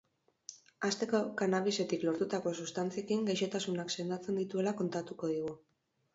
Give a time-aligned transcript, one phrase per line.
[0.87, 5.55] Hasteko, cannabis-etik lortutako sustantziekin gaixotasunak sendatzen dituela kontatuko digu.